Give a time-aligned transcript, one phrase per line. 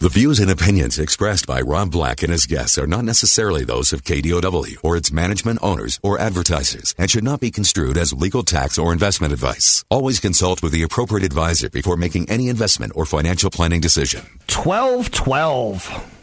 [0.00, 3.92] The views and opinions expressed by Rob Black and his guests are not necessarily those
[3.92, 8.42] of KDOW or its management owners or advertisers and should not be construed as legal
[8.42, 9.84] tax or investment advice.
[9.90, 14.26] Always consult with the appropriate advisor before making any investment or financial planning decision.
[14.46, 16.16] 12 12.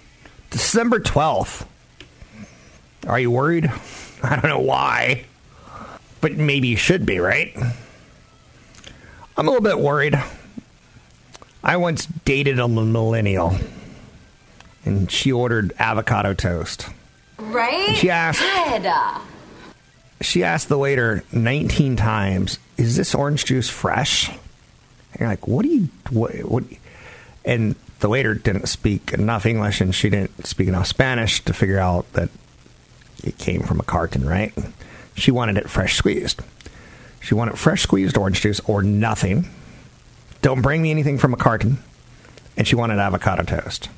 [0.49, 1.67] December 12th.
[3.05, 3.71] Are you worried?
[4.23, 5.25] I don't know why,
[6.19, 7.55] but maybe you should be, right?
[9.37, 10.19] I'm a little bit worried.
[11.63, 13.57] I once dated a millennial,
[14.85, 16.87] and she ordered avocado toast.
[17.37, 17.95] Right?
[17.95, 18.41] She asked.
[20.21, 25.63] She asked the waiter 19 times, "Is this orange juice fresh?" And you're like, "What
[25.63, 26.63] do you what?" what
[27.45, 31.79] and the waiter didn't speak enough English, and she didn't speak enough Spanish to figure
[31.79, 32.29] out that
[33.23, 34.53] it came from a carton, right?
[35.15, 36.41] She wanted it fresh squeezed.
[37.19, 39.49] She wanted fresh squeezed orange juice or nothing.
[40.41, 41.79] Don't bring me anything from a carton.
[42.55, 43.89] And she wanted avocado toast.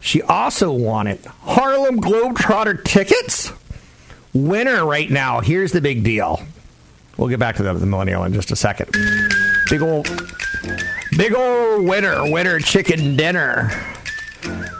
[0.00, 3.52] She also wanted Harlem Globetrotter tickets.
[4.34, 5.40] Winner right now.
[5.40, 6.42] Here's the big deal.
[7.16, 8.90] We'll get back to the, the millennial in just a second.
[9.70, 10.08] Big old,
[11.16, 13.70] big old winner, winner chicken dinner.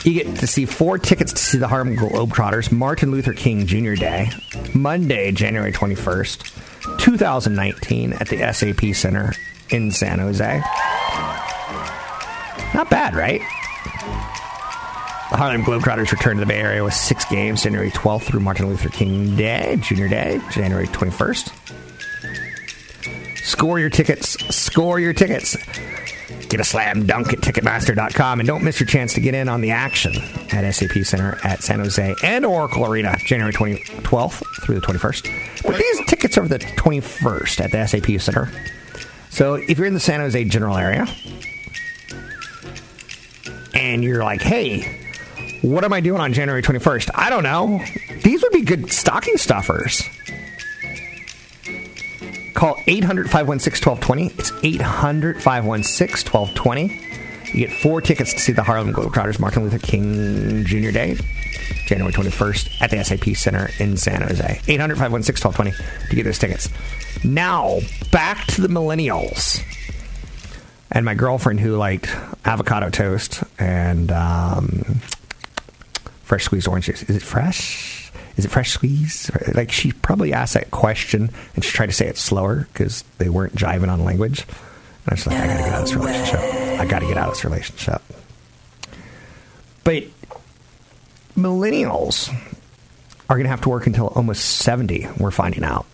[0.04, 3.94] You get to see four tickets to see the Harlem Globetrotters Martin Luther King Jr.
[3.94, 4.30] Day,
[4.74, 9.32] Monday, January 21st, 2019, at the SAP Center
[9.72, 10.62] in San Jose.
[12.74, 13.40] Not bad, right?
[15.30, 18.68] The Harlem Globetrotters return to the Bay Area with six games January 12th through Martin
[18.68, 21.52] Luther King Day, Junior Day, January 21st.
[23.42, 24.36] Score your tickets.
[24.54, 25.56] Score your tickets.
[26.48, 29.62] Get a slam dunk at Ticketmaster.com and don't miss your chance to get in on
[29.62, 30.14] the action
[30.52, 35.62] at SAP Center at San Jose and Oracle Arena, January 20, 12th through the 21st.
[35.62, 38.50] But these tickets are the 21st at the SAP Center.
[39.32, 41.06] So if you're in the San Jose general area
[43.74, 45.00] and you're like, hey,
[45.62, 47.10] what am I doing on January 21st?
[47.14, 47.82] I don't know.
[48.22, 50.02] These would be good stocking stuffers.
[52.52, 54.26] Call 800 516 1220.
[54.38, 57.58] It's 800 516 1220.
[57.58, 60.90] You get four tickets to see the Harlem Globetrotters Martin Luther King Jr.
[60.90, 61.16] Day,
[61.86, 64.60] January 21st at the SAP Center in San Jose.
[64.68, 66.68] 800 516 1220 to get those tickets.
[67.24, 67.78] Now,
[68.10, 69.62] back to the millennials.
[70.90, 75.00] And my girlfriend who liked avocado toast and um,
[76.22, 77.02] fresh squeezed orange juice.
[77.04, 78.10] Is it fresh?
[78.36, 79.30] Is it fresh squeeze?
[79.54, 83.28] Like she probably asked that question and she tried to say it slower because they
[83.28, 84.44] weren't jiving on language.
[85.06, 86.40] And I was like, I gotta get out of this relationship.
[86.80, 88.02] I gotta get out of this relationship.
[89.84, 90.04] But
[91.36, 92.34] millennials
[93.28, 95.86] are gonna have to work until almost 70, we're finding out.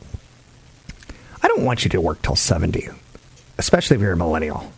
[1.49, 2.91] I don't want you to work till 70,
[3.57, 4.71] especially if you're a millennial.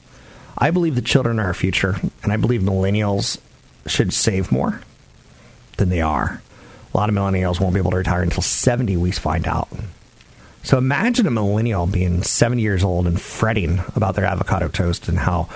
[0.57, 3.39] I believe the children are our future, and I believe millennials
[3.89, 4.81] should save more
[5.79, 6.41] than they are.
[6.95, 9.69] A lot of millennials won't be able to retire until 70, we find out.
[10.63, 15.19] So imagine a millennial being 70 years old and fretting about their avocado toast and
[15.19, 15.49] how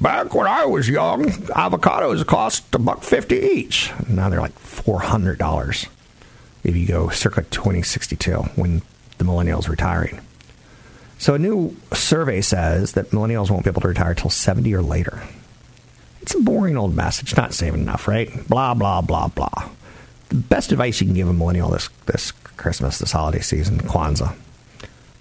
[0.00, 3.92] back when I was young, avocados cost a buck fifty each.
[4.08, 5.88] Now they're like $400
[6.62, 8.80] if you go circa 2062 when
[9.18, 10.22] the millennials retiring.
[11.24, 14.82] So a new survey says that millennials won't be able to retire till 70 or
[14.82, 15.22] later.
[16.20, 18.46] It's a boring old message, not saving enough, right?
[18.46, 19.70] Blah, blah, blah, blah.
[20.28, 24.36] The best advice you can give a millennial this, this Christmas, this holiday season, Kwanzaa,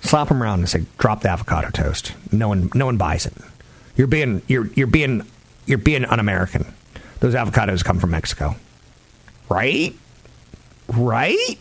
[0.02, 2.12] slap them around and say, drop the avocado toast.
[2.34, 3.36] No one, no one buys it.
[3.96, 5.26] You're being, you're, you're being,
[5.68, 6.66] you're being un-American.
[7.22, 8.58] Those avocados come from Mexico.
[9.48, 9.96] Right?
[10.90, 11.58] Right?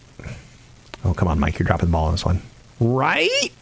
[1.05, 1.61] Oh, come on, Mike.
[1.61, 2.43] You're dropping the ball on this one.
[2.81, 3.53] Right?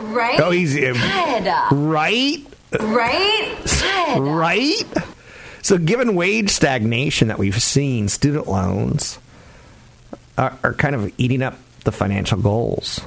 [0.00, 0.40] Right?
[0.40, 1.76] Oh, he's uh, Good.
[1.76, 2.46] right,
[2.80, 3.56] Right?
[3.64, 4.20] Good.
[4.20, 4.84] right.
[5.62, 9.18] So, given wage stagnation that we've seen, student loans
[10.38, 13.00] are, are kind of eating up the financial goals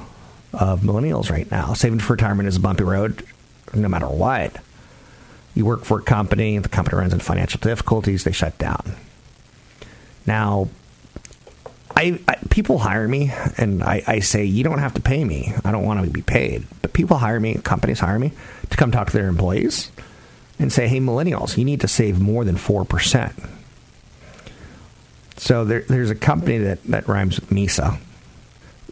[0.52, 1.72] of millennials right now.
[1.72, 3.24] Saving for retirement is a bumpy road,
[3.74, 4.54] no matter what.
[5.54, 8.94] You work for a company, the company runs into financial difficulties, they shut down.
[10.26, 10.68] Now,
[11.96, 15.52] I, I people hire me, and I, I say you don't have to pay me.
[15.64, 18.32] I don't want to be paid, but people hire me, companies hire me
[18.70, 19.90] to come talk to their employees
[20.58, 23.50] and say, hey, millennials, you need to save more than 4%.
[25.36, 27.98] So there, there's a company that, that rhymes with MISA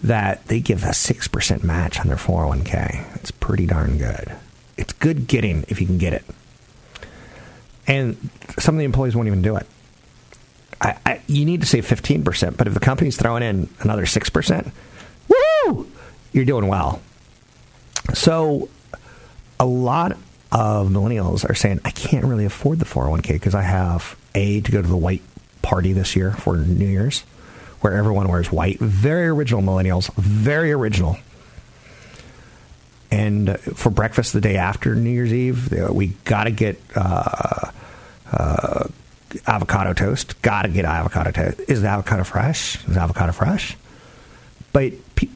[0.03, 3.17] that they give a 6% match on their 401k.
[3.17, 4.35] It's pretty darn good.
[4.76, 6.25] It's good getting if you can get it.
[7.87, 8.17] And
[8.58, 9.67] some of the employees won't even do it.
[10.81, 14.73] I, I, you need to save 15%, but if the company's throwing in another 6%,
[15.29, 15.91] woo,
[16.32, 17.03] you're doing well.
[18.15, 18.69] So
[19.59, 20.12] a lot
[20.53, 24.73] of millennials are saying, I can't really afford the 401k because I have A, to
[24.73, 25.23] go to the white
[25.62, 27.21] party this year for New Year's,
[27.81, 28.79] where everyone wears white.
[28.79, 31.19] Very original millennials, very original.
[33.11, 37.71] And for breakfast the day after New Year's Eve, we got to get uh,
[38.32, 38.69] uh,
[39.50, 40.41] avocado toast.
[40.43, 41.61] Got to get avocado toast.
[41.69, 42.76] Is the avocado fresh?
[42.87, 43.76] Is the avocado fresh?
[44.73, 45.26] But pe-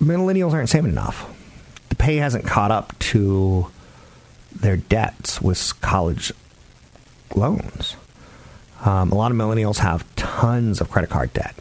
[0.00, 1.34] millennials aren't saving enough.
[1.90, 3.70] The pay hasn't caught up to
[4.54, 6.32] their debts with college
[7.34, 7.96] loans.
[8.84, 11.54] Um, a lot of millennials have tons of credit card debt.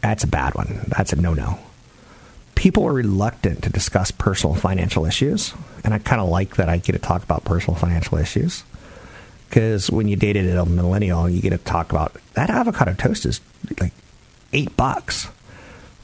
[0.00, 0.84] That's a bad one.
[0.88, 1.58] That's a no no.
[2.54, 5.52] People are reluctant to discuss personal financial issues,
[5.84, 8.64] and I kind of like that I get to talk about personal financial issues.
[9.48, 13.40] Because when you dated a millennial, you get to talk about that avocado toast is
[13.80, 13.92] like
[14.52, 15.28] eight bucks.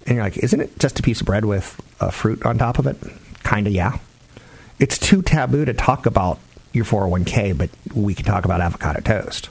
[0.07, 2.79] And you're like, isn't it just a piece of bread with a fruit on top
[2.79, 2.97] of it?
[3.43, 3.99] Kind of, yeah.
[4.79, 6.39] It's too taboo to talk about
[6.73, 9.49] your 401k, but we can talk about avocado toast.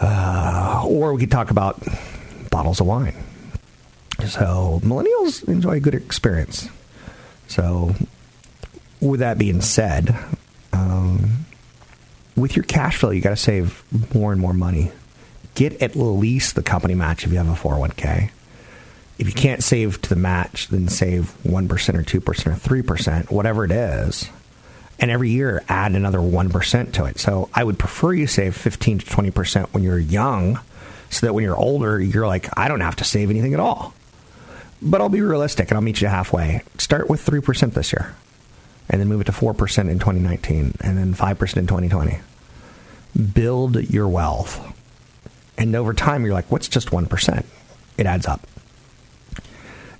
[0.00, 1.80] Uh, or we could talk about
[2.50, 3.14] bottles of wine.
[4.26, 6.68] So millennials enjoy a good experience.
[7.46, 7.94] So,
[9.00, 10.16] with that being said,
[12.44, 13.82] with your cash flow, you got to save
[14.14, 14.92] more and more money.
[15.54, 18.30] Get at least the company match if you have a 401k.
[19.18, 23.64] If you can't save to the match, then save 1% or 2% or 3%, whatever
[23.64, 24.28] it is.
[25.00, 27.18] And every year, add another 1% to it.
[27.18, 30.60] So I would prefer you save 15 to 20% when you're young
[31.08, 33.94] so that when you're older, you're like, I don't have to save anything at all.
[34.82, 36.62] But I'll be realistic and I'll meet you halfway.
[36.76, 38.14] Start with 3% this year
[38.90, 39.50] and then move it to 4%
[39.90, 42.18] in 2019 and then 5% in 2020.
[43.34, 44.60] Build your wealth.
[45.56, 47.44] And over time, you're like, what's just 1%?
[47.96, 48.40] It adds up.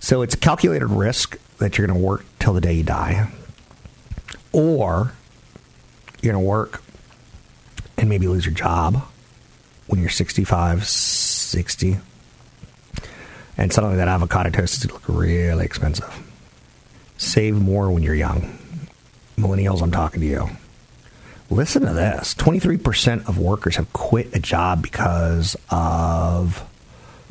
[0.01, 3.31] So it's a calculated risk that you're going to work till the day you die.
[4.53, 5.13] Or
[6.21, 6.83] you're going to work
[7.97, 9.07] and maybe lose your job
[9.87, 11.99] when you're 65, 60.
[13.57, 16.23] And suddenly that avocado toast is going to look really expensive.
[17.17, 18.59] Save more when you're young.
[19.39, 20.49] Millennials, I'm talking to you.
[21.55, 22.35] Listen to this.
[22.35, 26.69] 23% of workers have quit a job because of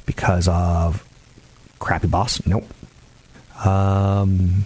[0.06, 1.06] because of
[1.80, 2.48] crappy boss?
[2.48, 2.64] Nope.
[3.66, 4.64] Um,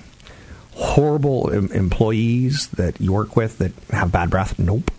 [0.75, 4.59] horrible em- employees that you work with that have bad breath?
[4.59, 4.92] Nope.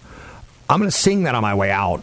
[0.69, 2.03] I'm going to sing that on my way out.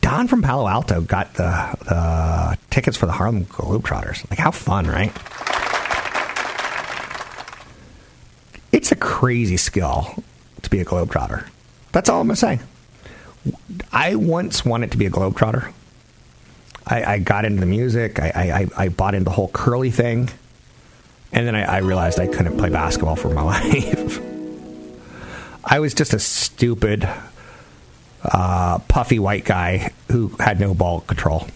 [0.00, 4.28] Don from Palo Alto got the, the tickets for the Harlem Globetrotters.
[4.30, 5.12] Like, how fun, right?
[8.72, 10.22] It's a crazy skill
[10.62, 11.48] to be a Globetrotter.
[11.92, 12.60] That's all I'm going to say.
[13.90, 15.72] I once wanted to be a Globetrotter.
[16.86, 18.20] I, I got into the music.
[18.20, 20.30] I, I, I bought into the whole curly thing.
[21.36, 24.20] And then I, I, realized I couldn't play basketball for my life.
[25.62, 27.06] I was just a stupid,
[28.24, 31.46] uh, puffy white guy who had no ball control.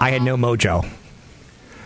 [0.00, 0.88] I had no mojo.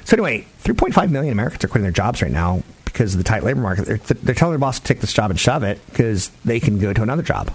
[0.05, 3.43] So anyway, 3.5 million Americans are quitting their jobs right now because of the tight
[3.43, 3.87] labor market.
[3.87, 6.79] They're, they're telling their boss to take this job and shove it because they can
[6.79, 7.51] go to another job.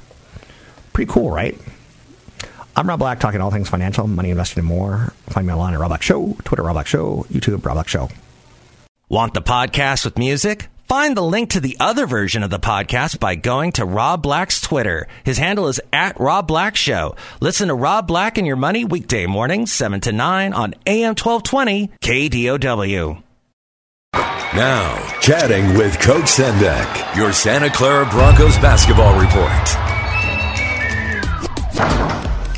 [0.91, 1.55] Pretty cool, right?
[2.77, 5.11] I'm Rob Black, talking all things financial, money investing, and more.
[5.29, 8.09] Find me online at Rob Black Show, Twitter Rob Black Show, YouTube Rob Black Show.
[9.09, 10.67] Want the podcast with music?
[10.87, 14.61] Find the link to the other version of the podcast by going to Rob Black's
[14.61, 15.07] Twitter.
[15.23, 17.15] His handle is at Rob Black Show.
[17.41, 21.89] Listen to Rob Black and Your Money weekday mornings, 7 to 9 on AM 1220
[21.99, 23.23] KDOW.
[24.13, 29.96] Now, chatting with Coach Sendek, your Santa Clara Broncos basketball report.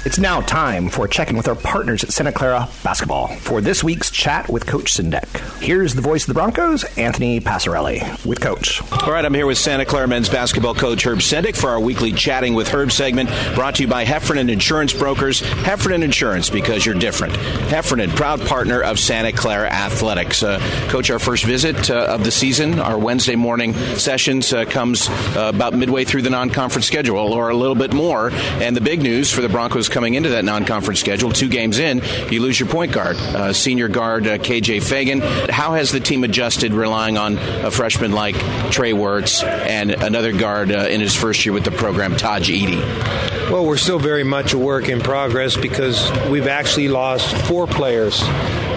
[0.09, 3.61] It's now time for a check in with our partners at Santa Clara Basketball for
[3.61, 5.27] this week's chat with Coach Sendek.
[5.61, 8.81] Here's the voice of the Broncos, Anthony Passarelli, with Coach.
[8.91, 12.11] All right, I'm here with Santa Clara men's basketball coach Herb Sendek for our weekly
[12.11, 15.41] Chatting with Herb segment brought to you by Heffernan Insurance Brokers.
[15.41, 17.35] Heffernan Insurance because you're different.
[17.35, 20.41] Heffernan, proud partner of Santa Clara Athletics.
[20.41, 20.57] Uh,
[20.89, 25.51] coach, our first visit uh, of the season, our Wednesday morning sessions, uh, comes uh,
[25.53, 28.31] about midway through the non conference schedule or a little bit more.
[28.33, 31.29] And the big news for the Broncos coming into that non-conference schedule.
[31.29, 32.01] Two games in,
[32.31, 35.49] you lose your point guard, uh, senior guard uh, KJ Feagin.
[35.49, 38.37] How has the team adjusted, relying on a freshman like
[38.71, 43.51] Trey Wertz and another guard uh, in his first year with the program, Tahj Eaddy?
[43.51, 48.21] Well, we're still very much a work in progress because we've actually lost four players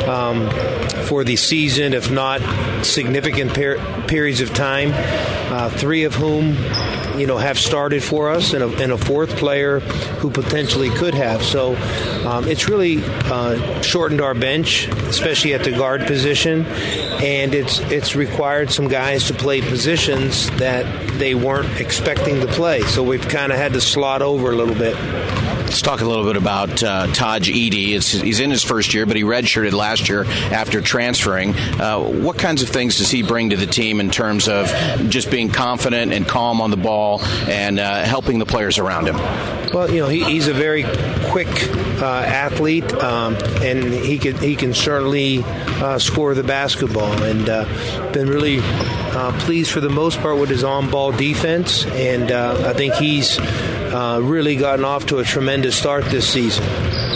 [0.09, 0.51] um,
[1.07, 2.41] for the season, if not
[2.85, 4.91] significant per- periods of time.
[5.53, 6.57] Uh, three of whom
[7.17, 11.15] you know, have started for us, and a, and a fourth player who potentially could
[11.15, 11.43] have.
[11.43, 11.77] So
[12.27, 18.15] um, it's really uh, shortened our bench, especially at the guard position, and it's it's
[18.17, 22.83] required some guys to play positions that they weren't expecting to play.
[22.83, 24.97] So we've kind of had to slot over a little bit.
[25.73, 27.95] Let's talk a little bit about uh, Tahj.
[27.95, 31.55] It's, he's in his first year, but he redshirted last year after transferring.
[31.55, 34.67] Uh, what kinds of things does he bring to the team in terms of
[35.09, 39.17] just being confident and calm on the ball and uh, helping the players around him?
[39.73, 40.83] Well, you know, he, he's a very
[41.31, 41.49] quick
[42.03, 48.13] uh, athlete, um, and he can he can certainly uh, score the basketball, and uh,
[48.13, 48.61] been really
[49.41, 53.39] pleased for the most part with his on-ball defense, and I think he's
[53.93, 56.65] uh, really gotten off to a tremendous start this season.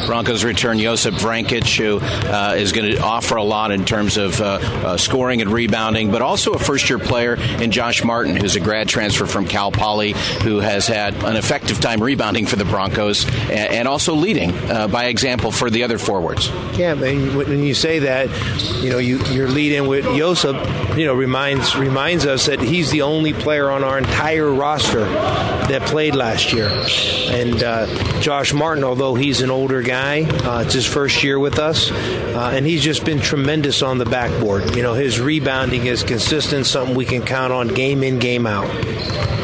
[0.06, 4.40] Broncos return Josip Vrankic, who uh, is going to offer a lot in terms of
[4.40, 8.56] uh, uh, scoring and rebounding, but also a first year player in Josh Martin, who's
[8.56, 10.12] a grad transfer from Cal Poly,
[10.42, 14.88] who has had an effective time rebounding for the Broncos and, and also leading uh,
[14.88, 16.48] by example for the other forwards.
[16.76, 18.28] Yeah, when you say that,
[18.82, 20.56] you know, you, you're leading with Josip,
[20.96, 25.82] you know, reminds reminds us that he's the only player on our entire roster that
[25.82, 26.68] played last year.
[27.30, 27.86] And uh,
[28.20, 30.22] Josh Martin, although he's an older guy.
[30.22, 34.04] Uh, it's his first year with us, uh, and he's just been tremendous on the
[34.04, 34.76] backboard.
[34.76, 38.68] You know, his rebounding is consistent, something we can count on game in, game out.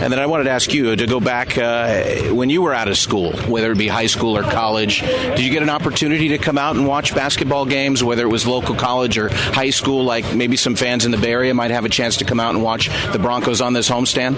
[0.03, 2.89] And then I wanted to ask you to go back uh, when you were out
[2.89, 5.01] of school, whether it be high school or college.
[5.01, 8.45] Did you get an opportunity to come out and watch basketball games, whether it was
[8.45, 11.85] local college or high school, like maybe some fans in the Bay Area might have
[11.85, 14.35] a chance to come out and watch the Broncos on this homestand?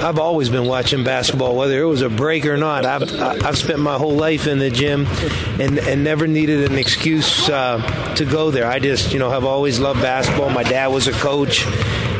[0.00, 2.86] I've always been watching basketball, whether it was a break or not.
[2.86, 5.06] I've, I've spent my whole life in the gym
[5.58, 8.66] and, and never needed an excuse uh, to go there.
[8.66, 10.50] I just, you know, have always loved basketball.
[10.50, 11.66] My dad was a coach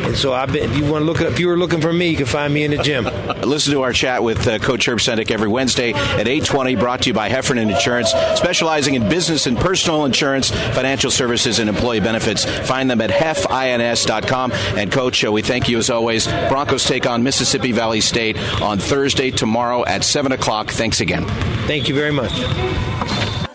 [0.08, 0.70] and so I've been.
[0.70, 2.64] If you want to look, if you were looking for me, you can find me
[2.64, 3.04] in the gym.
[3.42, 6.80] Listen to our chat with uh, Coach Herb Sendek every Wednesday at 8:20.
[6.80, 11.68] Brought to you by Heffernan Insurance, specializing in business and personal insurance, financial services, and
[11.68, 12.46] employee benefits.
[12.66, 14.52] Find them at hefins.com.
[14.52, 16.26] And Coach, uh, we thank you as always.
[16.48, 20.70] Broncos take on Mississippi Valley State on Thursday tomorrow at seven o'clock.
[20.70, 21.26] Thanks again.
[21.66, 23.47] Thank you very much.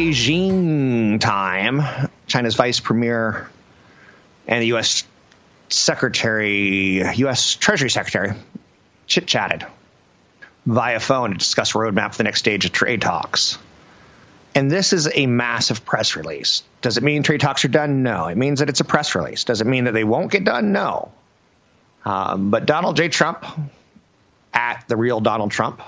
[0.00, 1.82] Beijing time,
[2.26, 3.50] China's vice premier
[4.46, 5.04] and the U.S.
[5.68, 7.54] Secretary, U.S.
[7.56, 8.32] Treasury Secretary,
[9.06, 9.66] chit chatted
[10.64, 13.58] via phone to discuss roadmap for the next stage of trade talks.
[14.54, 16.62] And this is a massive press release.
[16.80, 18.02] Does it mean trade talks are done?
[18.02, 18.28] No.
[18.28, 19.44] It means that it's a press release.
[19.44, 20.72] Does it mean that they won't get done?
[20.72, 21.12] No.
[22.06, 23.10] Um, but Donald J.
[23.10, 23.44] Trump,
[24.54, 25.82] at the real Donald Trump,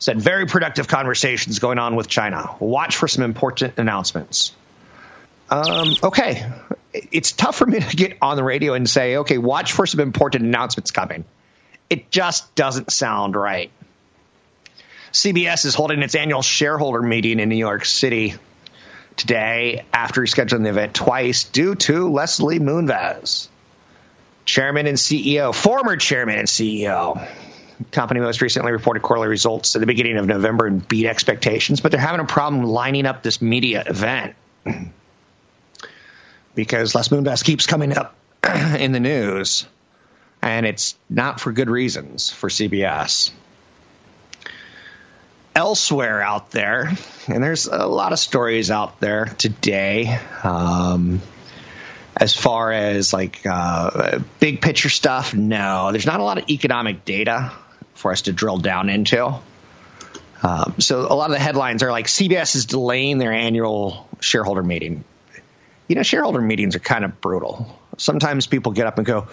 [0.00, 2.56] said very productive conversations going on with China.
[2.58, 4.52] Watch for some important announcements.
[5.50, 6.50] Um, okay,
[6.92, 10.00] it's tough for me to get on the radio and say, okay, watch for some
[10.00, 11.24] important announcements coming.
[11.90, 13.70] It just doesn't sound right.
[15.12, 18.34] CBS is holding its annual shareholder meeting in New York City
[19.16, 23.48] today after rescheduling the event twice due to Leslie Moonves,
[24.46, 27.26] chairman and CEO, former chairman and CEO
[27.90, 31.90] company most recently reported quarterly results at the beginning of November and beat expectations, but
[31.92, 34.34] they're having a problem lining up this media event
[36.54, 38.14] because Les Moonves keeps coming up
[38.78, 39.66] in the news,
[40.42, 43.30] and it's not for good reasons for CBS.
[45.54, 46.92] Elsewhere out there,
[47.26, 50.18] and there's a lot of stories out there today.
[50.44, 51.20] Um,
[52.16, 57.04] as far as like uh, big picture stuff, no, there's not a lot of economic
[57.04, 57.52] data
[58.00, 59.34] for us to drill down into.
[60.42, 64.62] Um, so a lot of the headlines are like CBS is delaying their annual shareholder
[64.62, 65.04] meeting.
[65.86, 67.78] you know, shareholder meetings are kind of brutal.
[67.98, 69.28] Sometimes people get up and go,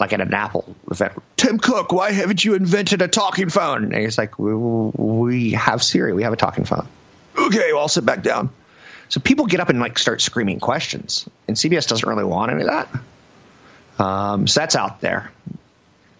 [0.00, 3.84] like at an Apple event, Tim Cook, why haven't you invented a talking phone?
[3.84, 6.88] And he's like, we, we have Siri, we have a talking phone.
[7.38, 8.50] Okay, well, I'll sit back down.
[9.08, 12.62] So people get up and like start screaming questions, and CBS doesn't really want any
[12.62, 14.04] of that.
[14.04, 15.30] Um, so that's out there.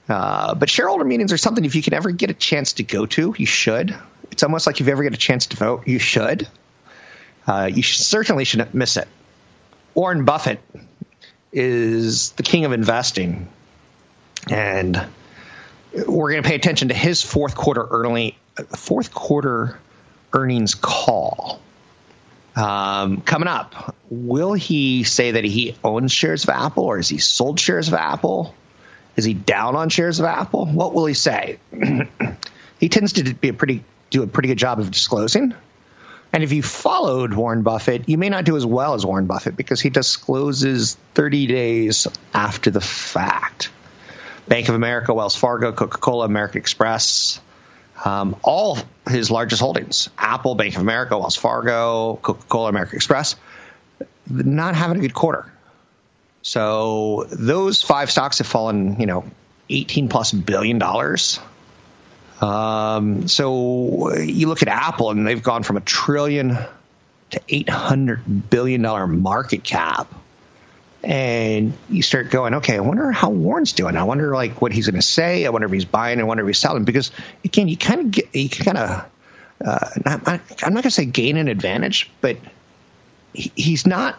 [0.08, 3.06] Uh, but shareholder meetings are something if you can ever get a chance to go
[3.06, 3.96] to, you should.
[4.30, 6.48] It's almost like if you ever get a chance to vote, you should.
[7.46, 9.08] Uh, you certainly shouldn't miss it.
[9.94, 10.60] Warren Buffett
[11.52, 13.48] is the king of investing,
[14.50, 15.00] and
[15.92, 18.36] we're going to pay attention to his fourth quarter early
[18.76, 19.78] fourth quarter
[20.32, 21.60] earnings call
[22.54, 23.94] um, coming up.
[24.10, 27.94] Will he say that he owns shares of Apple, or has he sold shares of
[27.94, 28.54] Apple?
[29.16, 30.66] Is he down on shares of Apple?
[30.66, 31.58] What will he say?
[32.80, 35.54] he tends to be a pretty do a pretty good job of disclosing.
[36.32, 39.56] And if you followed Warren Buffett, you may not do as well as Warren Buffett
[39.56, 43.70] because he discloses 30 days after the fact.
[44.46, 47.40] Bank of America, Wells Fargo, Coca Cola, American Express,
[48.04, 53.36] um, all his largest holdings Apple, Bank of America, Wells Fargo, Coca Cola, American Express
[54.28, 55.50] not having a good quarter.
[56.46, 59.24] So those five stocks have fallen, you know,
[59.68, 61.40] 18 plus billion dollars.
[62.40, 66.56] Um, so you look at Apple and they've gone from a trillion
[67.30, 70.06] to 800 billion dollar market cap.
[71.02, 73.96] And you start going, okay, I wonder how Warren's doing.
[73.96, 75.46] I wonder like what he's going to say.
[75.46, 76.20] I wonder if he's buying.
[76.20, 76.84] I wonder if he's selling.
[76.84, 77.10] Because
[77.44, 79.04] again, you kind of get, you kind of,
[79.64, 82.36] uh, I'm not going to say gain an advantage, but
[83.34, 84.16] he, he's not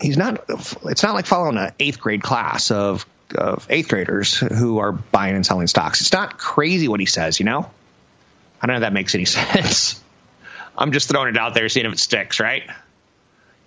[0.00, 4.78] he's not it's not like following an eighth grade class of of eighth graders who
[4.78, 6.00] are buying and selling stocks.
[6.00, 7.70] It's not crazy what he says, you know?
[8.60, 10.02] I don't know if that makes any sense.
[10.76, 12.62] I'm just throwing it out there, seeing if it sticks, right?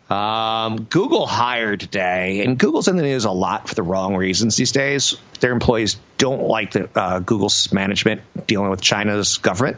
[0.09, 4.55] Um, Google hired today, and Google's in the news a lot for the wrong reasons
[4.55, 5.15] these days.
[5.39, 9.77] Their employees don't like the uh, Google's management dealing with China's government.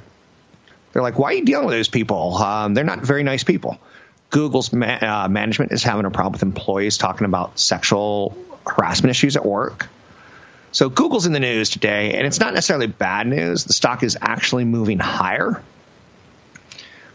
[0.91, 2.35] They're like, "Why are you dealing with those people?
[2.35, 3.79] Um, they're not very nice people."
[4.35, 8.35] Google's ma- uh, management is having a problem with employees talking about sexual
[8.67, 9.87] harassment issues at work.
[10.73, 13.63] So Google's in the news today, and it's not necessarily bad news.
[13.63, 15.63] The stock is actually moving higher,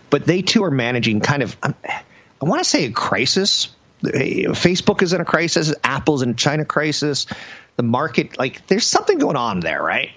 [0.08, 3.68] but they too are managing kind of, um, I want to say a crisis.
[4.02, 5.74] Facebook is in a crisis.
[5.84, 7.26] Apple's in a China crisis.
[7.76, 10.08] The market, like, there's something going on there, right?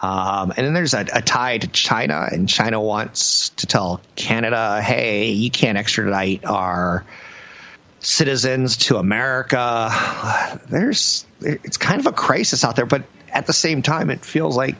[0.00, 4.80] Um, and then there's a, a, tie to China, and China wants to tell Canada,
[4.80, 7.04] hey, you can't extradite our
[7.98, 10.60] citizens to America.
[10.68, 14.56] There's it's kind of a crisis out there, but at the same time, it feels
[14.56, 14.76] like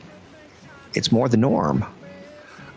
[0.93, 1.85] it's more the norm.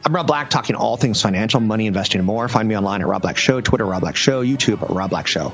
[0.04, 2.48] I'm Rob Black, talking all things financial, money, investing, and more.
[2.48, 5.52] Find me online at Rob Black Show, Twitter Rob Black Show, YouTube Rob Black Show.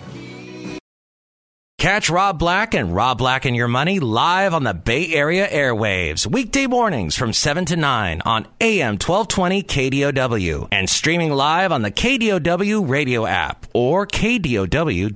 [1.79, 6.27] Catch Rob Black and Rob Black and Your Money live on the Bay Area airwaves,
[6.27, 11.93] weekday mornings from 7 to 9 on AM 1220 KDOW and streaming live on the
[11.93, 15.07] KDOW radio app or KDOW.biz.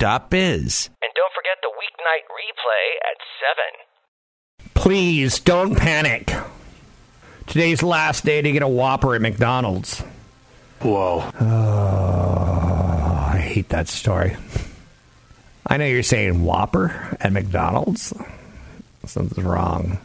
[1.03, 3.18] And don't forget the weeknight replay at
[4.62, 4.70] 7.
[4.75, 6.33] Please don't panic.
[7.48, 10.01] Today's last day to get a Whopper at McDonald's.
[10.81, 11.29] Whoa.
[11.40, 14.37] Oh, I hate that story.
[15.73, 18.13] I know you're saying Whopper at McDonald's.
[19.07, 19.97] Something's wrong.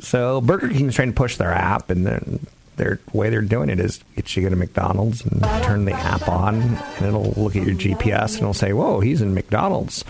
[0.00, 3.80] So Burger King's trying to push their app, and then their way they're doing it
[3.80, 7.66] is get you go to McDonald's and turn the app on, and it'll look at
[7.66, 10.04] your GPS and it'll say, "Whoa, he's in McDonald's.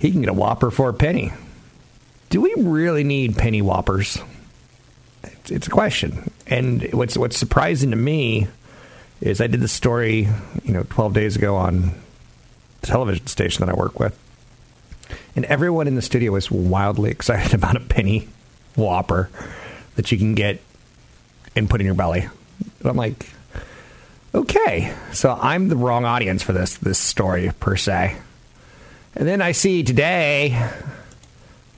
[0.00, 1.32] He can get a Whopper for a penny."
[2.30, 4.18] Do we really need penny Whoppers?
[5.22, 6.28] It's, it's a question.
[6.48, 8.48] And what's what's surprising to me
[9.20, 10.26] is I did the story,
[10.64, 11.92] you know, 12 days ago on
[12.80, 14.18] the television station that I work with.
[15.36, 18.28] And everyone in the studio was wildly excited about a penny
[18.76, 19.30] whopper
[19.96, 20.60] that you can get
[21.56, 22.20] and put in your belly.
[22.20, 23.30] And I'm like,
[24.34, 28.16] okay, so I'm the wrong audience for this this story per se.
[29.14, 30.70] And then I see today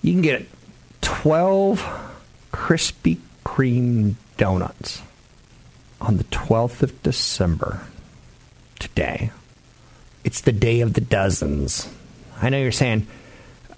[0.03, 0.47] you can get
[1.03, 1.85] 12
[2.53, 5.03] Krispy Kreme donuts
[6.01, 7.81] on the 12th of December
[8.79, 9.31] today.
[10.25, 11.88] It's the day of the dozens.
[12.40, 13.07] I know you're saying,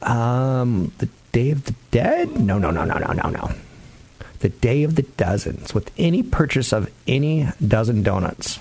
[0.03, 2.39] um, the day of the dead?
[2.41, 3.51] No, no, no, no, no, no, no.
[4.41, 5.75] The day of the dozens.
[5.75, 8.61] With any purchase of any dozen donuts,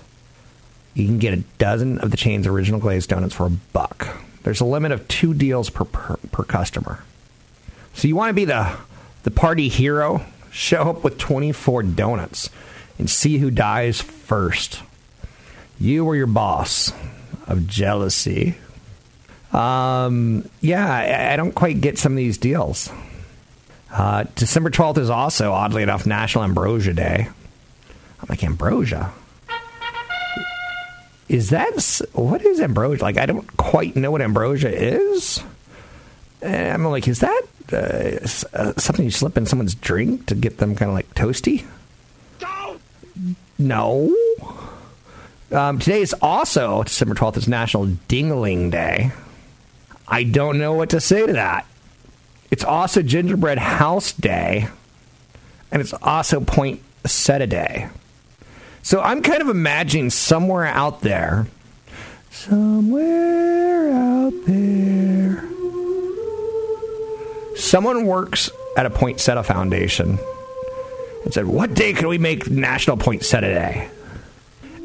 [0.93, 4.07] you can get a dozen of the chain's original glazed donuts for a buck.
[4.43, 7.03] There's a limit of two deals per, per, per customer.
[7.93, 8.75] So you want to be the
[9.23, 10.25] the party hero?
[10.51, 12.49] Show up with 24 donuts
[12.97, 14.81] and see who dies first.
[15.79, 16.93] You or your boss.
[17.47, 18.55] of jealousy.
[19.53, 22.91] Um, yeah, I, I don't quite get some of these deals.
[23.91, 27.27] Uh, December 12th is also, oddly enough, National Ambrosia Day.
[28.19, 29.11] I'm like, Ambrosia?
[31.29, 33.03] Is that, what is ambrosia?
[33.03, 35.43] Like, I don't quite know what ambrosia is.
[36.41, 37.41] And I'm like, is that
[37.73, 41.65] uh, uh, something you slip in someone's drink to get them kind of like toasty?
[43.59, 44.15] No.
[45.51, 49.11] Um, today is also December 12th is National Dingling Day.
[50.07, 51.65] I don't know what to say to that.
[52.49, 54.67] It's also Gingerbread House Day,
[55.71, 57.89] and it's also Poinsettia Day.
[58.83, 61.47] So I'm kind of imagining somewhere out there,
[62.31, 65.43] somewhere out there,
[67.57, 70.17] someone works at a Poinsettia Foundation
[71.25, 73.89] and said, What day can we make National Poinsettia Day?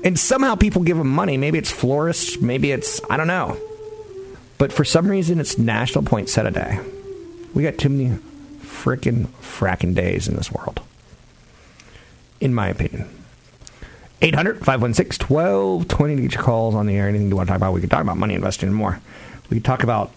[0.02, 1.37] And somehow people give them money.
[1.37, 3.56] Maybe it's florists, maybe it's, I don't know.
[4.62, 6.79] But for some reason, it's National Poinsettia Day.
[7.53, 8.16] We got too many
[8.61, 10.81] frickin' frackin' days in this world,
[12.40, 13.09] in my opinion.
[14.20, 17.09] 800 516 1220 to get your calls on the air.
[17.09, 17.72] Anything you want to talk about?
[17.72, 19.01] We could talk about money investing and more.
[19.51, 20.12] We could talk about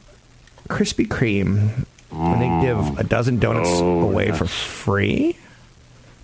[0.69, 5.39] Krispy Kreme when they give a dozen donuts oh, away for free.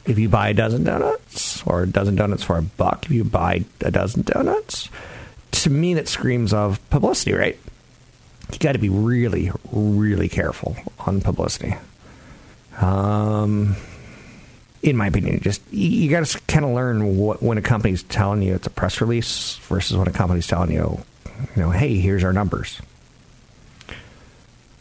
[0.05, 3.23] If you buy a dozen donuts, or a dozen donuts for a buck, if you
[3.23, 4.89] buy a dozen donuts,
[5.53, 7.57] to me that screams of publicity, right?
[8.51, 11.75] You got to be really, really careful on publicity.
[12.79, 13.75] Um,
[14.81, 18.41] in my opinion, just you, got to kind of learn what when a company's telling
[18.41, 20.99] you it's a press release versus when a company's telling you,
[21.55, 22.81] you know, hey, here's our numbers.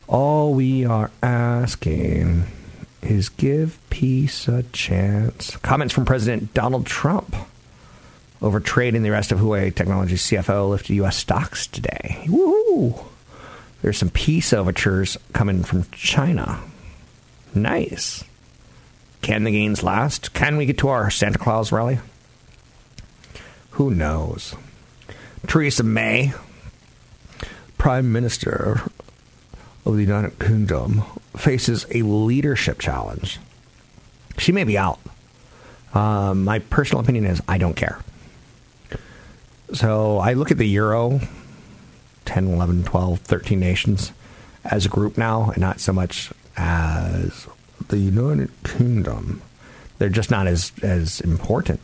[0.09, 2.44] All we are asking
[3.03, 5.57] is give peace a chance.
[5.59, 7.35] Comments from President Donald Trump
[8.42, 11.16] over trade and the rest of Huawei Technologies CFO lifted U.S.
[11.16, 12.25] stocks today.
[12.27, 13.05] Woohoo!
[13.83, 16.61] There's some peace overtures coming from China.
[17.55, 18.25] Nice.
[19.23, 20.33] Can the gains last?
[20.35, 21.99] Can we get to our Santa Claus rally?
[23.73, 24.55] Who knows?
[25.47, 26.33] Theresa May,
[27.79, 28.83] Prime Minister
[29.85, 31.03] of the United Kingdom,
[31.37, 33.38] faces a leadership challenge.
[34.38, 34.99] She may be out.
[35.95, 37.99] Um, my personal opinion is I don't care.
[39.73, 41.21] So I look at the Euro,
[42.31, 44.12] 10, 11, 12, 13 nations
[44.64, 47.49] as a group now, and not so much as
[47.88, 49.43] the United Kingdom.
[49.99, 51.81] They're just not as, as important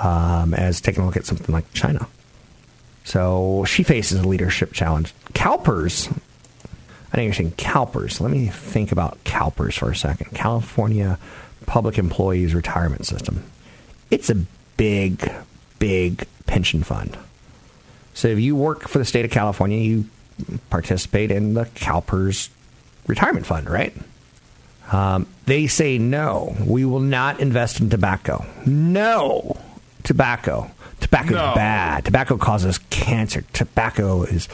[0.00, 2.06] um, as taking a look at something like China.
[3.02, 5.12] So she faces a leadership challenge.
[5.32, 8.20] CalPERS, I think you're saying CalPERS.
[8.20, 10.36] Let me think about CalPERS for a second.
[10.36, 11.18] California
[11.66, 13.42] Public Employees Retirement System.
[14.12, 14.36] It's a
[14.76, 15.32] big,
[15.80, 17.18] big pension fund.
[18.14, 20.04] So if you work for the state of California, you
[20.70, 22.48] participate in the CalPERS
[23.06, 23.92] retirement fund, right?
[24.92, 28.44] Um, they say no, we will not invest in tobacco.
[28.66, 29.56] No,
[30.02, 30.70] tobacco.
[31.00, 31.50] Tobacco No.
[31.50, 32.04] is bad.
[32.04, 33.42] Tobacco causes cancer.
[33.52, 34.48] Tobacco is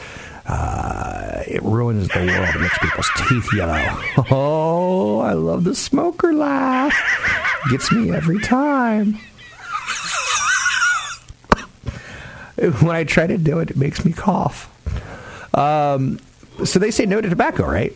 [0.45, 2.55] uh, it ruins the world.
[2.55, 4.01] It makes people's teeth yellow.
[4.31, 6.93] Oh, I love the smoker laugh.
[7.69, 9.17] Gets me every time.
[12.81, 14.67] when I try to do it, it makes me cough.
[15.55, 16.19] Um,
[16.63, 17.95] so they say no to tobacco, right?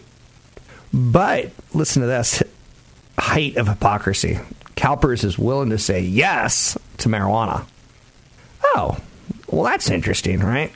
[0.94, 2.42] But listen to this
[3.18, 4.40] height of hypocrisy.
[4.76, 7.66] CalPERS is willing to say yes to marijuana.
[8.64, 8.98] Oh,
[9.48, 10.74] well, that's interesting, right?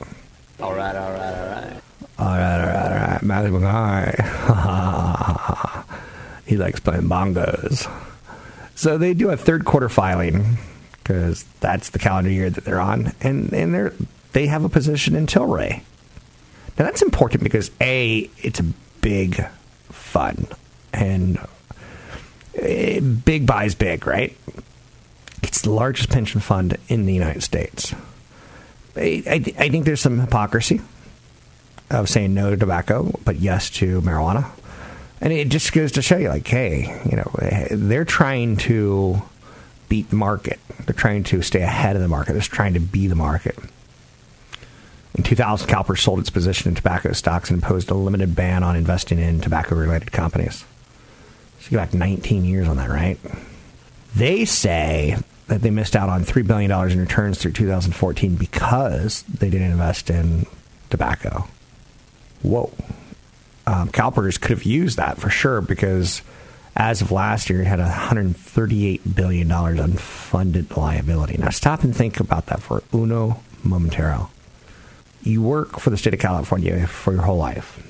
[0.60, 1.82] All right, all right, all right.
[2.18, 3.22] All right, all right, all right.
[3.22, 4.24] Matthew McConaughey.
[6.46, 7.90] he likes playing bongos.
[8.74, 10.58] So they do a third quarter filing
[11.02, 13.92] because that's the calendar year that they're on, and and they're
[14.32, 15.82] they have a position in Tilray.
[16.78, 18.64] Now that's important because a it's a
[19.00, 19.44] big
[19.88, 20.46] fund
[20.92, 21.38] and
[22.56, 24.36] eh, big buys big, right?
[25.42, 27.94] It's the largest pension fund in the United States.
[28.96, 30.80] I, I, I think there's some hypocrisy
[31.90, 34.50] of saying no to tobacco, but yes to marijuana.
[35.20, 37.30] And it just goes to show you, like, hey, you know,
[37.70, 39.20] they're trying to
[39.90, 40.58] beat the market.
[40.86, 42.32] They're trying to stay ahead of the market.
[42.32, 43.58] They're trying to be the market.
[45.14, 48.76] In 2000, CalPERS sold its position in tobacco stocks and imposed a limited ban on
[48.76, 50.64] investing in tobacco-related companies.
[51.58, 53.18] So you go back 19 years on that, right?
[54.14, 59.50] They say that they missed out on $3 billion in returns through 2014 because they
[59.50, 60.46] didn't invest in
[60.88, 61.48] tobacco.
[62.42, 62.72] Whoa.
[63.66, 66.22] Um, CalPERS could have used that for sure because
[66.80, 71.36] as of last year, it had $138 billion unfunded liability.
[71.36, 74.30] Now, stop and think about that for uno momentero.
[75.22, 77.86] you work for the state of California for your whole life.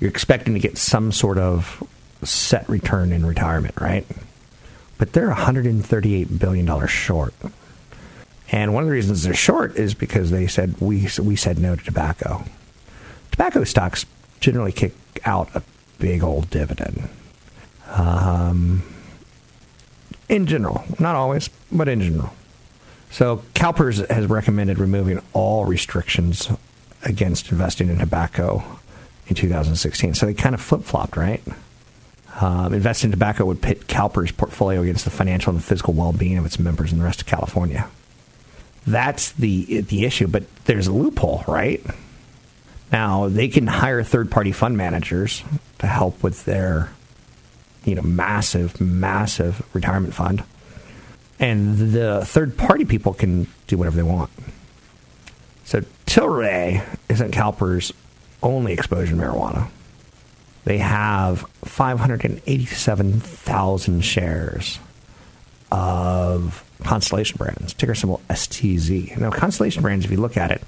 [0.00, 1.86] You're expecting to get some sort of
[2.24, 4.04] set return in retirement, right?
[4.98, 7.32] But they're $138 billion short.
[8.50, 11.76] And one of the reasons they're short is because they said we, we said no
[11.76, 12.42] to tobacco.
[13.30, 14.04] Tobacco stocks
[14.40, 14.94] generally kick
[15.24, 15.62] out a
[16.00, 17.08] big old dividend.
[17.90, 18.82] Um,
[20.28, 22.32] in general, not always, but in general.
[23.10, 26.48] So CalPERS has recommended removing all restrictions
[27.02, 28.62] against investing in tobacco
[29.26, 30.14] in 2016.
[30.14, 31.42] So they kind of flip flopped, right?
[32.40, 36.46] Um, investing in tobacco would pit CalPERS' portfolio against the financial and physical well-being of
[36.46, 37.88] its members in the rest of California.
[38.86, 41.84] That's the the issue, but there's a loophole, right?
[42.90, 45.42] Now they can hire third-party fund managers
[45.78, 46.90] to help with their,
[47.84, 50.42] you know, massive, massive retirement fund,
[51.38, 54.30] and the third-party people can do whatever they want.
[55.64, 57.92] So Tilray isn't CalPERS'
[58.42, 59.68] only exposure to marijuana.
[60.64, 64.80] They have 587,000 shares
[65.72, 69.16] of Constellation Brands, ticker symbol STZ.
[69.16, 70.62] Now, Constellation Brands, if you look at it,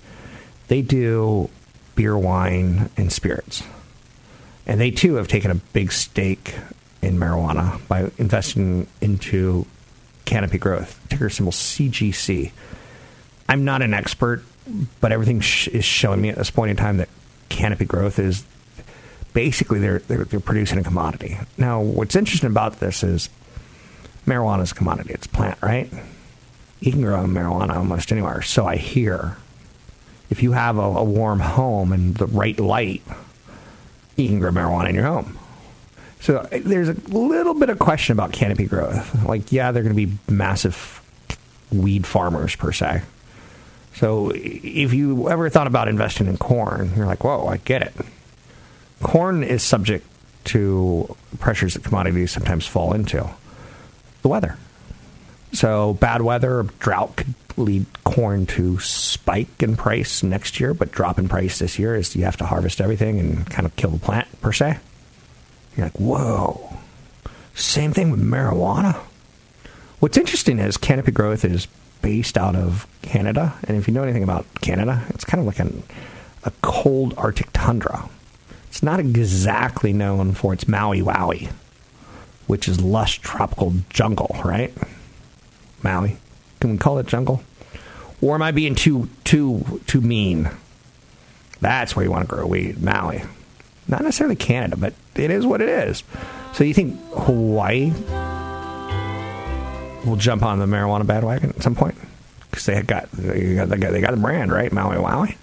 [0.68, 1.50] they do
[1.94, 3.62] beer, wine, and spirits.
[4.66, 6.54] And they too have taken a big stake
[7.02, 9.66] in marijuana by investing into
[10.24, 12.52] Canopy Growth, ticker symbol CGC.
[13.48, 14.44] I'm not an expert,
[15.00, 17.08] but everything sh- is showing me at this point in time that
[17.48, 18.44] Canopy Growth is
[19.34, 21.38] basically they're, they're, they're producing a commodity.
[21.58, 23.28] Now, what's interesting about this is
[24.26, 25.12] marijuana is a commodity.
[25.12, 25.92] It's a plant, right?
[26.80, 28.42] You can grow marijuana almost anywhere.
[28.42, 29.36] So I hear.
[30.30, 33.02] If you have a, a warm home and the right light,
[34.16, 35.38] you can grow marijuana in your home.
[36.22, 39.24] So uh, there's a little bit of question about canopy growth.
[39.24, 41.02] Like, yeah, they're going to be massive
[41.72, 43.02] weed farmers per se.
[43.96, 47.94] So if you ever thought about investing in corn, you're like, whoa, I get it.
[49.02, 50.06] Corn is subject
[50.44, 53.28] to pressures that commodities sometimes fall into.
[54.22, 54.56] The weather.
[55.52, 61.18] So bad weather, drought could lead corn to spike in price next year, but drop
[61.18, 63.98] in price this year is you have to harvest everything and kind of kill the
[63.98, 64.78] plant per se.
[65.76, 66.76] You're like, whoa.
[67.54, 68.96] Same thing with marijuana.
[70.00, 71.66] What's interesting is canopy growth is
[72.00, 75.60] based out of Canada, and if you know anything about Canada, it's kind of like
[75.60, 75.82] an,
[76.44, 78.08] a cold Arctic tundra.
[78.68, 81.52] It's not exactly known for its Maui Wowie,
[82.46, 84.72] which is lush tropical jungle, right?
[85.82, 86.16] Maui.
[86.60, 87.42] Can we call it jungle?
[88.20, 90.50] Or am I being too too too mean?
[91.60, 93.22] That's where you want to grow weed, Maui.
[93.86, 96.02] Not necessarily Canada, but it is what it is.
[96.52, 97.92] So you think Hawaii
[100.04, 101.96] will jump on the marijuana bandwagon at some point?
[102.50, 105.36] Because they got they got, they got a brand right, Maui Wowie.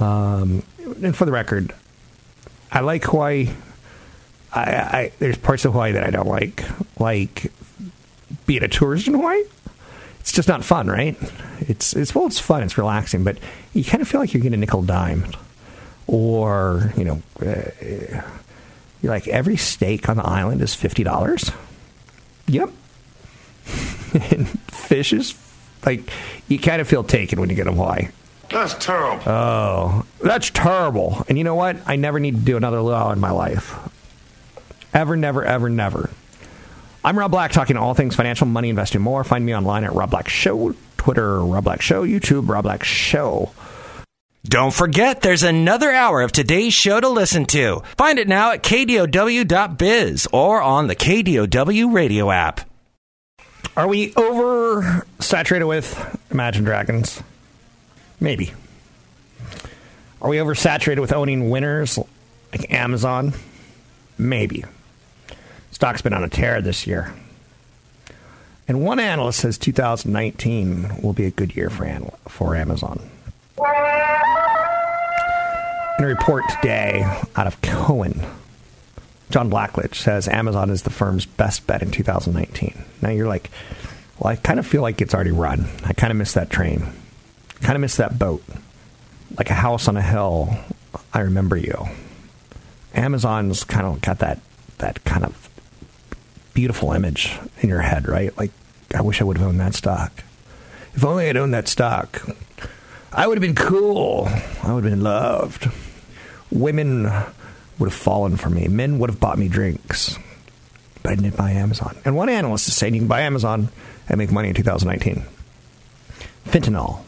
[0.00, 0.62] Um,
[1.02, 1.72] and for the record,
[2.72, 3.50] I like Hawaii.
[4.52, 6.64] I, I there's parts of Hawaii that I don't like,
[6.98, 7.52] like
[8.46, 9.42] being a tourist in Hawaii.
[10.20, 11.16] It's just not fun, right?
[11.60, 13.38] It's it's well, it's fun, it's relaxing, but
[13.72, 15.26] you kind of feel like you're getting a nickel dime,
[16.06, 18.22] or you know, uh,
[19.02, 21.50] you're like every steak on the island is fifty dollars.
[22.46, 22.70] Yep,
[24.30, 25.34] and fish is
[25.84, 26.10] like
[26.48, 28.08] you kind of feel taken when you get to Hawaii.
[28.50, 29.22] That's terrible.
[29.30, 31.24] Oh, that's terrible.
[31.28, 31.76] And you know what?
[31.86, 33.76] I never need to do another luau in my life.
[34.94, 36.08] Ever, never, ever, never.
[37.04, 39.22] I'm Rob Black, talking all things financial, money, investing, more.
[39.22, 43.52] Find me online at Rob Black Show, Twitter, Rob Black Show, YouTube, Rob Black Show.
[44.48, 47.82] Don't forget, there's another hour of today's show to listen to.
[47.98, 52.62] Find it now at kdow.biz or on the KDOW radio app.
[53.76, 57.22] Are we oversaturated with Imagine Dragons?
[58.20, 58.54] Maybe.
[60.22, 61.98] Are we oversaturated with owning winners
[62.50, 63.34] like Amazon?
[64.16, 64.64] Maybe.
[65.72, 67.12] Stock's been on a tear this year.
[68.66, 71.84] And one analyst says 2019 will be a good year for,
[72.28, 73.10] for Amazon.
[75.98, 77.02] In a report today
[77.34, 78.24] out of Cowen,
[79.30, 82.84] John Blackledge says Amazon is the firm's best bet in 2019.
[83.02, 83.50] Now you're like,
[84.18, 85.68] well, I kind of feel like it's already run.
[85.84, 86.86] I kind of miss that train.
[87.62, 88.44] Kind of miss that boat.
[89.36, 90.56] Like a house on a hill,
[91.12, 91.88] I remember you.
[92.94, 94.38] Amazon's kind of got that
[94.78, 95.50] that kind of
[96.54, 98.36] beautiful image in your head, right?
[98.38, 98.52] Like,
[98.94, 100.22] I wish I would have owned that stock.
[100.94, 102.22] If only I'd owned that stock,
[103.12, 104.28] I would have been cool.
[104.62, 105.68] I would have been loved.
[106.50, 107.04] Women
[107.78, 108.68] would have fallen for me.
[108.68, 110.18] Men would have bought me drinks.
[111.02, 111.96] But I didn't buy Amazon.
[112.04, 113.68] And one analyst is saying you can buy Amazon
[114.08, 115.24] and make money in 2019.
[116.46, 117.02] Fentanyl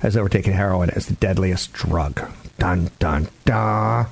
[0.00, 2.30] has overtaken heroin as the deadliest drug.
[2.58, 4.06] Dun dun dun.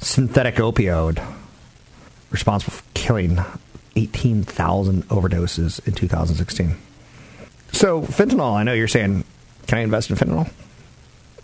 [0.00, 1.22] Synthetic opioid
[2.30, 3.38] responsible for killing
[3.96, 6.76] 18,000 overdoses in 2016.
[7.72, 9.24] So, fentanyl, I know you're saying,
[9.66, 10.50] can I invest in fentanyl?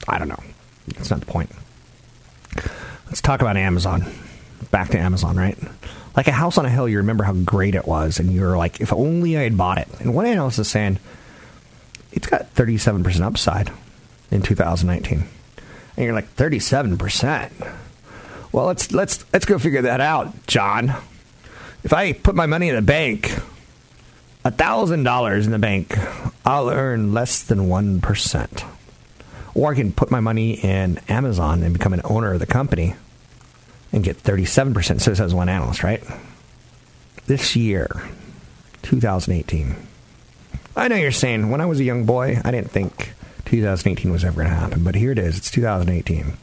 [0.08, 0.42] I don't know.
[0.88, 1.50] That's not the point.
[3.06, 4.04] Let's talk about Amazon.
[4.70, 5.56] Back to Amazon, right?
[6.16, 8.80] Like a house on a hill, you remember how great it was, and you're like,
[8.80, 9.88] if only I had bought it.
[10.00, 10.98] And one analyst is saying
[12.12, 13.70] it's got 37% upside
[14.30, 15.24] in 2019.
[15.96, 17.74] And you're like, 37%?
[18.52, 20.94] Well, let's let's let's go figure that out, John.
[21.84, 23.30] If I put my money in the bank,
[24.44, 25.94] a thousand dollars in the bank,
[26.44, 28.64] I'll earn less than one percent.
[29.56, 32.94] Or I can put my money in Amazon and become an owner of the company
[33.90, 35.00] and get thirty-seven percent.
[35.00, 36.04] So says one analyst, right?
[37.26, 37.88] This year,
[38.82, 39.74] 2018.
[40.76, 43.14] I know you're saying when I was a young boy, I didn't think
[43.46, 45.38] 2018 was ever going to happen, but here it is.
[45.38, 46.34] It's 2018.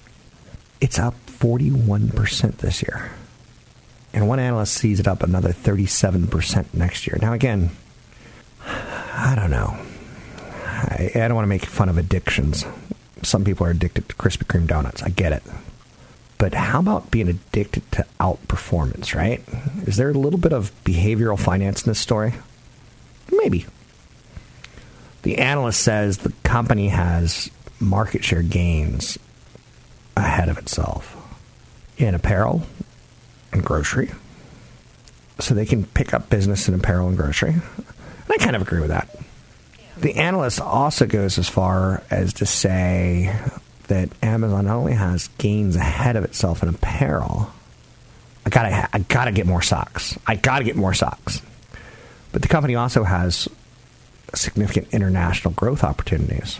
[0.81, 3.11] It's up 41% this year.
[4.11, 7.19] And one analyst sees it up another 37% next year.
[7.21, 7.69] Now, again,
[8.65, 9.77] I don't know.
[10.55, 12.65] I, I don't want to make fun of addictions.
[13.23, 15.01] Some people are addicted to Krispy Kreme donuts.
[15.03, 15.43] I get it.
[16.37, 19.41] But how about being addicted to outperformance, right?
[19.87, 22.33] Is there a little bit of behavioral finance in this story?
[23.31, 23.65] Maybe.
[25.21, 29.17] The analyst says the company has market share gains
[30.17, 31.15] ahead of itself
[31.97, 32.63] in apparel
[33.51, 34.11] and grocery.
[35.39, 37.53] So they can pick up business in apparel and grocery.
[37.53, 39.09] And I kind of agree with that.
[39.97, 43.35] The analyst also goes as far as to say
[43.87, 47.51] that Amazon not only has gains ahead of itself in apparel,
[48.45, 50.17] I gotta, I gotta get more socks.
[50.25, 51.41] I gotta get more socks.
[52.31, 53.47] But the company also has
[54.33, 56.59] significant international growth opportunities.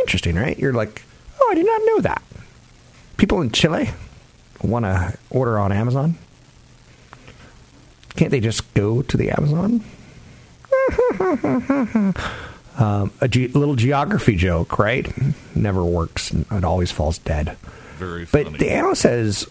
[0.00, 0.58] Interesting, right?
[0.58, 1.02] You're like,
[1.40, 2.22] oh, I did not know that.
[3.16, 3.90] People in Chile
[4.62, 6.16] want to order on Amazon.
[8.16, 9.82] Can't they just go to the Amazon?
[12.78, 15.10] um, a ge- little geography joke, right?
[15.54, 16.32] Never works.
[16.32, 17.56] It always falls dead.
[17.96, 18.44] Very funny.
[18.50, 19.48] But the analyst says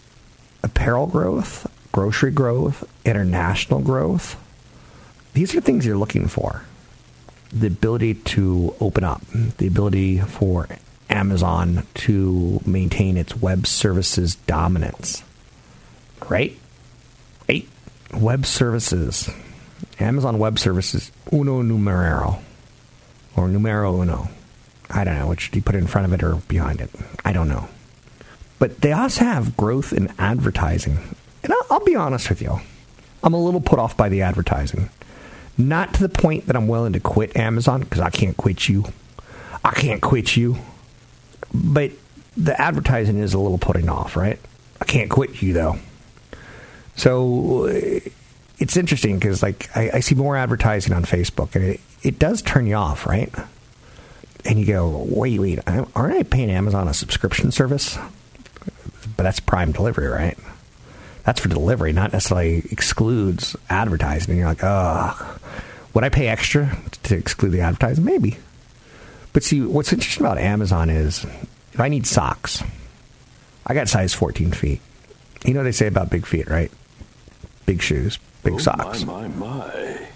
[0.62, 4.36] apparel growth, grocery growth, international growth.
[5.34, 6.64] These are things you're looking for.
[7.52, 9.22] The ability to open up,
[9.58, 10.68] the ability for
[11.10, 15.22] Amazon to maintain its web services dominance.
[16.28, 16.58] Right?
[17.48, 17.68] Eight
[18.12, 19.30] web services.
[20.00, 22.40] Amazon Web Services uno numero.
[23.36, 24.28] Or numero uno.
[24.90, 26.90] I don't know which do you put in front of it or behind it.
[27.24, 27.68] I don't know.
[28.58, 30.98] But they also have growth in advertising.
[31.42, 32.60] And I'll, I'll be honest with you.
[33.22, 34.90] I'm a little put off by the advertising.
[35.56, 38.84] Not to the point that I'm willing to quit Amazon because I can't quit you.
[39.64, 40.56] I can't quit you.
[41.52, 41.92] But
[42.36, 44.38] the advertising is a little putting off, right?
[44.80, 45.78] I can't quit you though.
[46.96, 47.68] So
[48.58, 52.42] it's interesting because like I, I, see more advertising on Facebook and it, it does
[52.42, 53.32] turn you off, right?
[54.44, 57.98] And you go, wait, wait, aren't I paying Amazon a subscription service?
[59.16, 60.38] But that's Prime delivery, right?
[61.24, 64.30] That's for delivery, not necessarily excludes advertising.
[64.30, 65.38] And you're like, oh,
[65.92, 68.04] would I pay extra to exclude the advertising?
[68.04, 68.38] Maybe.
[69.32, 71.24] But see, what's interesting about Amazon is
[71.72, 72.62] if I need socks,
[73.66, 74.80] I got size 14 feet.
[75.44, 76.70] You know what they say about big feet, right?
[77.66, 79.04] Big shoes, big oh, socks.
[79.04, 80.08] My, my, my.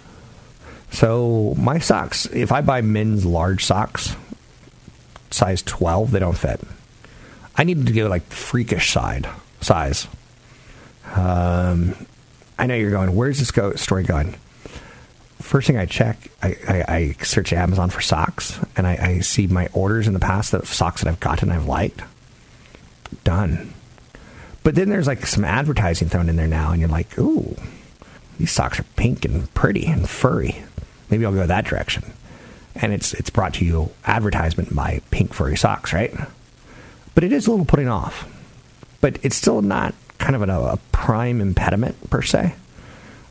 [0.91, 4.15] So my socks, if I buy men's large socks,
[5.31, 6.61] size 12, they don't fit.
[7.55, 9.27] I need to go like freakish side
[9.63, 10.07] size.
[11.15, 11.95] Um,
[12.57, 13.15] I know you're going.
[13.15, 14.35] Where's this go, story going?
[15.39, 19.45] First thing I check, I, I, I search Amazon for socks, and I, I, see
[19.47, 22.01] my orders in the past that socks that I've gotten I've liked.
[23.25, 23.73] Done.
[24.63, 27.57] But then there's like some advertising thrown in there now, and you're like, ooh,
[28.37, 30.63] these socks are pink and pretty and furry.
[31.09, 32.13] Maybe I'll go that direction.
[32.75, 36.11] And it's it's brought to you advertisement by Pink Furry Socks, right?
[37.13, 38.27] But it is a little putting off.
[38.99, 42.55] But it's still not kind of a, a prime impediment per se.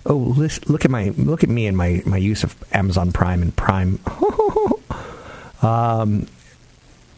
[0.05, 3.55] Oh, look at my look at me and my, my use of Amazon Prime and
[3.55, 3.99] Prime.
[5.63, 6.27] um,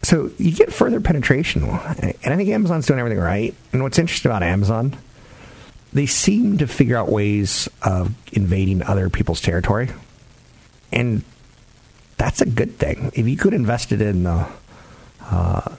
[0.03, 3.55] so you get further penetration, and I think Amazon's doing everything right.
[3.73, 4.97] And what's interesting about Amazon,
[5.94, 9.88] they seem to figure out ways of invading other people's territory,
[10.92, 11.23] and
[12.16, 13.10] that's a good thing.
[13.14, 14.46] If you could invest it in the
[15.23, 15.77] uh,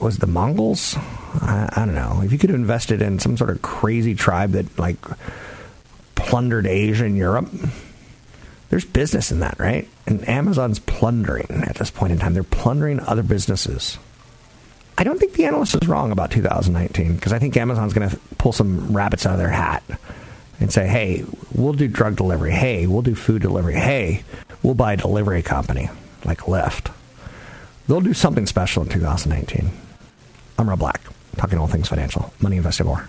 [0.00, 0.96] was the Mongols?
[0.96, 2.22] I, I, don't know.
[2.24, 4.96] If you could have invested in some sort of crazy tribe that like
[6.14, 7.50] plundered Asia and Europe,
[8.70, 9.88] There's business in that, right?
[10.06, 12.34] And Amazon's plundering at this point in time.
[12.34, 13.98] They're plundering other businesses.
[14.98, 18.16] I don't think the analyst is wrong about 2019 because I think Amazon's going to
[18.38, 19.82] pull some rabbits out of their hat
[20.60, 21.24] and say, hey,
[21.54, 22.50] we'll do drug delivery.
[22.52, 23.74] Hey, we'll do food delivery.
[23.74, 24.24] Hey,
[24.62, 25.88] we'll buy a delivery company
[26.24, 26.92] like Lyft.
[27.88, 29.70] They'll do something special in 2019.
[30.58, 31.00] I'm Rob Black,
[31.36, 32.32] talking all things financial.
[32.40, 33.08] Money invested more.